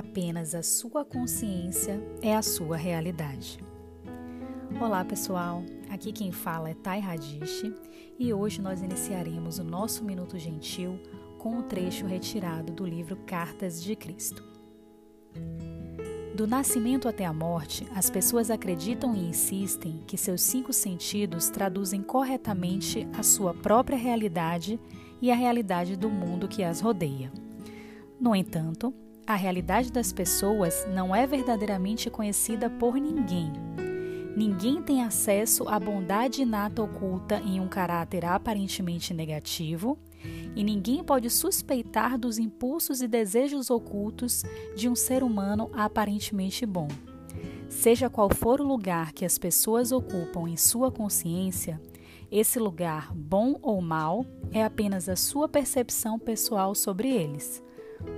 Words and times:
Apenas 0.00 0.54
a 0.54 0.62
sua 0.62 1.04
consciência 1.04 2.02
é 2.22 2.34
a 2.34 2.40
sua 2.40 2.74
realidade. 2.74 3.58
Olá, 4.80 5.04
pessoal. 5.04 5.62
Aqui 5.90 6.10
quem 6.10 6.32
fala 6.32 6.70
é 6.70 6.74
Tai 6.74 6.98
Radish 6.98 7.70
e 8.18 8.32
hoje 8.32 8.62
nós 8.62 8.80
iniciaremos 8.80 9.58
o 9.58 9.62
nosso 9.62 10.02
Minuto 10.02 10.38
Gentil 10.38 10.98
com 11.36 11.50
um 11.58 11.62
trecho 11.62 12.06
retirado 12.06 12.72
do 12.72 12.86
livro 12.86 13.14
Cartas 13.26 13.84
de 13.84 13.94
Cristo. 13.94 14.42
Do 16.34 16.46
nascimento 16.46 17.06
até 17.06 17.26
a 17.26 17.32
morte, 17.34 17.86
as 17.94 18.08
pessoas 18.08 18.50
acreditam 18.50 19.14
e 19.14 19.28
insistem 19.28 20.02
que 20.06 20.16
seus 20.16 20.40
cinco 20.40 20.72
sentidos 20.72 21.50
traduzem 21.50 22.02
corretamente 22.02 23.06
a 23.18 23.22
sua 23.22 23.52
própria 23.52 23.98
realidade 23.98 24.80
e 25.20 25.30
a 25.30 25.34
realidade 25.34 25.94
do 25.94 26.08
mundo 26.08 26.48
que 26.48 26.64
as 26.64 26.80
rodeia. 26.80 27.30
No 28.18 28.34
entanto, 28.34 28.94
a 29.32 29.36
realidade 29.36 29.92
das 29.92 30.12
pessoas 30.12 30.86
não 30.92 31.14
é 31.14 31.24
verdadeiramente 31.24 32.10
conhecida 32.10 32.68
por 32.68 32.94
ninguém. 32.94 33.52
Ninguém 34.36 34.82
tem 34.82 35.02
acesso 35.02 35.68
à 35.68 35.78
bondade 35.78 36.42
inata 36.42 36.82
oculta 36.82 37.36
em 37.36 37.60
um 37.60 37.68
caráter 37.68 38.24
aparentemente 38.24 39.14
negativo 39.14 39.96
e 40.56 40.64
ninguém 40.64 41.04
pode 41.04 41.30
suspeitar 41.30 42.18
dos 42.18 42.38
impulsos 42.38 43.00
e 43.02 43.06
desejos 43.06 43.70
ocultos 43.70 44.42
de 44.74 44.88
um 44.88 44.96
ser 44.96 45.22
humano 45.22 45.70
aparentemente 45.74 46.66
bom. 46.66 46.88
Seja 47.68 48.10
qual 48.10 48.30
for 48.34 48.60
o 48.60 48.66
lugar 48.66 49.12
que 49.12 49.24
as 49.24 49.38
pessoas 49.38 49.92
ocupam 49.92 50.48
em 50.48 50.56
sua 50.56 50.90
consciência, 50.90 51.80
esse 52.32 52.58
lugar, 52.58 53.14
bom 53.14 53.56
ou 53.62 53.80
mal, 53.80 54.24
é 54.52 54.64
apenas 54.64 55.08
a 55.08 55.14
sua 55.14 55.48
percepção 55.48 56.18
pessoal 56.18 56.74
sobre 56.74 57.08
eles. 57.08 57.62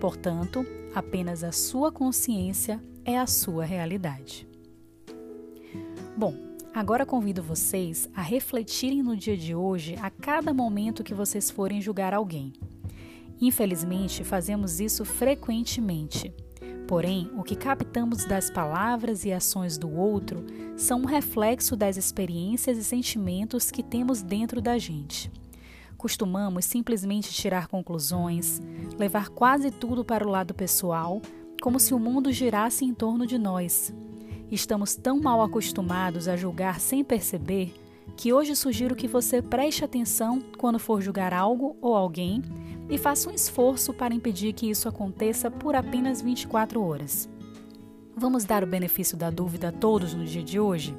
Portanto, 0.00 0.64
apenas 0.94 1.44
a 1.44 1.52
sua 1.52 1.92
consciência 1.92 2.82
é 3.04 3.18
a 3.18 3.26
sua 3.26 3.64
realidade. 3.64 4.46
Bom, 6.16 6.46
Agora 6.76 7.06
convido 7.06 7.42
vocês 7.42 8.06
a 8.14 8.20
refletirem 8.20 9.02
no 9.02 9.16
dia 9.16 9.34
de 9.34 9.54
hoje 9.54 9.96
a 10.02 10.10
cada 10.10 10.52
momento 10.52 11.02
que 11.02 11.14
vocês 11.14 11.50
forem 11.50 11.80
julgar 11.80 12.12
alguém. 12.12 12.52
Infelizmente, 13.40 14.22
fazemos 14.22 14.78
isso 14.78 15.02
frequentemente. 15.02 16.34
Porém, 16.86 17.30
o 17.34 17.42
que 17.42 17.56
captamos 17.56 18.26
das 18.26 18.50
palavras 18.50 19.24
e 19.24 19.32
ações 19.32 19.78
do 19.78 19.90
outro 19.90 20.44
são 20.76 21.00
um 21.00 21.06
reflexo 21.06 21.74
das 21.74 21.96
experiências 21.96 22.76
e 22.76 22.84
sentimentos 22.84 23.70
que 23.70 23.82
temos 23.82 24.20
dentro 24.20 24.60
da 24.60 24.76
gente. 24.76 25.32
Costumamos 25.96 26.64
simplesmente 26.64 27.32
tirar 27.32 27.68
conclusões, 27.68 28.60
levar 28.98 29.28
quase 29.28 29.70
tudo 29.70 30.04
para 30.04 30.26
o 30.26 30.30
lado 30.30 30.54
pessoal, 30.54 31.20
como 31.60 31.80
se 31.80 31.94
o 31.94 31.98
mundo 31.98 32.30
girasse 32.32 32.84
em 32.84 32.92
torno 32.92 33.26
de 33.26 33.38
nós, 33.38 33.92
Estamos 34.50 34.94
tão 34.94 35.20
mal 35.20 35.42
acostumados 35.42 36.28
a 36.28 36.36
julgar 36.36 36.78
sem 36.78 37.02
perceber 37.02 37.74
que 38.16 38.32
hoje 38.32 38.54
sugiro 38.54 38.94
que 38.94 39.08
você 39.08 39.42
preste 39.42 39.84
atenção 39.84 40.40
quando 40.56 40.78
for 40.78 41.02
julgar 41.02 41.34
algo 41.34 41.76
ou 41.80 41.96
alguém 41.96 42.42
e 42.88 42.96
faça 42.96 43.28
um 43.28 43.32
esforço 43.34 43.92
para 43.92 44.14
impedir 44.14 44.52
que 44.52 44.70
isso 44.70 44.88
aconteça 44.88 45.50
por 45.50 45.74
apenas 45.74 46.22
24 46.22 46.80
horas. 46.80 47.28
Vamos 48.16 48.44
dar 48.44 48.62
o 48.62 48.66
benefício 48.66 49.16
da 49.16 49.30
dúvida 49.30 49.68
a 49.68 49.72
todos 49.72 50.14
no 50.14 50.24
dia 50.24 50.44
de 50.44 50.60
hoje? 50.60 50.96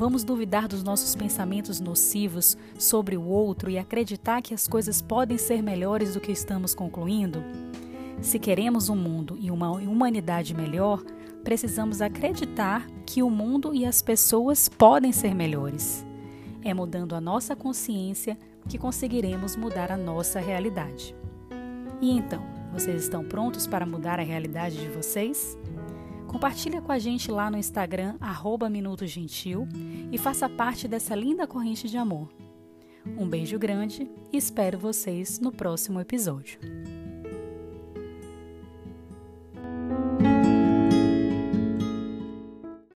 Vamos 0.00 0.24
duvidar 0.24 0.66
dos 0.66 0.82
nossos 0.82 1.14
pensamentos 1.14 1.78
nocivos 1.78 2.56
sobre 2.78 3.18
o 3.18 3.22
outro 3.26 3.68
e 3.68 3.76
acreditar 3.76 4.40
que 4.40 4.54
as 4.54 4.66
coisas 4.66 5.02
podem 5.02 5.36
ser 5.36 5.62
melhores 5.62 6.14
do 6.14 6.20
que 6.20 6.32
estamos 6.32 6.74
concluindo? 6.74 7.44
Se 8.22 8.38
queremos 8.38 8.88
um 8.88 8.96
mundo 8.96 9.36
e 9.38 9.50
uma 9.50 9.70
humanidade 9.70 10.54
melhor, 10.54 11.04
precisamos 11.44 12.00
acreditar 12.00 12.86
que 13.04 13.22
o 13.22 13.28
mundo 13.28 13.74
e 13.74 13.84
as 13.84 14.00
pessoas 14.00 14.70
podem 14.70 15.12
ser 15.12 15.34
melhores. 15.34 16.02
É 16.64 16.72
mudando 16.72 17.14
a 17.14 17.20
nossa 17.20 17.54
consciência 17.54 18.38
que 18.70 18.78
conseguiremos 18.78 19.54
mudar 19.54 19.92
a 19.92 19.98
nossa 19.98 20.40
realidade. 20.40 21.14
E 22.00 22.10
então, 22.10 22.42
vocês 22.72 23.02
estão 23.02 23.22
prontos 23.22 23.66
para 23.66 23.84
mudar 23.84 24.18
a 24.18 24.22
realidade 24.22 24.78
de 24.78 24.88
vocês? 24.88 25.58
Compartilha 26.30 26.80
com 26.80 26.92
a 26.92 26.98
gente 27.00 27.28
lá 27.28 27.50
no 27.50 27.58
Instagram 27.58 28.14
Minuto 28.70 29.04
Gentil 29.04 29.66
e 30.12 30.16
faça 30.16 30.48
parte 30.48 30.86
dessa 30.86 31.12
linda 31.12 31.44
corrente 31.44 31.88
de 31.88 31.96
amor. 31.96 32.32
Um 33.18 33.28
beijo 33.28 33.58
grande 33.58 34.08
e 34.32 34.36
espero 34.36 34.78
vocês 34.78 35.40
no 35.40 35.50
próximo 35.50 35.98
episódio. 35.98 36.60